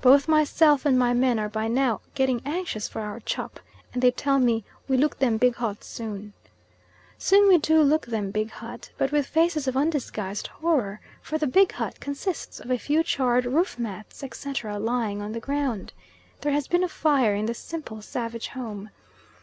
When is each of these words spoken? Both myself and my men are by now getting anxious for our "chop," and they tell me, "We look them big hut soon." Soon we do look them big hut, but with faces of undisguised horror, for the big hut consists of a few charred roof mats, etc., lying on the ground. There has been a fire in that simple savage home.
Both 0.00 0.26
myself 0.26 0.86
and 0.86 0.98
my 0.98 1.12
men 1.12 1.38
are 1.38 1.50
by 1.50 1.68
now 1.68 2.00
getting 2.14 2.40
anxious 2.46 2.88
for 2.88 3.02
our 3.02 3.20
"chop," 3.20 3.60
and 3.92 4.00
they 4.00 4.10
tell 4.10 4.38
me, 4.38 4.64
"We 4.88 4.96
look 4.96 5.18
them 5.18 5.36
big 5.36 5.56
hut 5.56 5.84
soon." 5.84 6.32
Soon 7.18 7.46
we 7.46 7.58
do 7.58 7.82
look 7.82 8.06
them 8.06 8.30
big 8.30 8.48
hut, 8.50 8.90
but 8.96 9.12
with 9.12 9.26
faces 9.26 9.68
of 9.68 9.76
undisguised 9.76 10.46
horror, 10.46 10.98
for 11.20 11.36
the 11.36 11.46
big 11.46 11.72
hut 11.72 12.00
consists 12.00 12.58
of 12.58 12.70
a 12.70 12.78
few 12.78 13.02
charred 13.02 13.44
roof 13.44 13.78
mats, 13.78 14.22
etc., 14.24 14.78
lying 14.78 15.20
on 15.20 15.32
the 15.32 15.40
ground. 15.40 15.92
There 16.40 16.52
has 16.52 16.66
been 16.66 16.82
a 16.82 16.88
fire 16.88 17.34
in 17.34 17.44
that 17.44 17.52
simple 17.52 18.00
savage 18.00 18.48
home. 18.48 18.88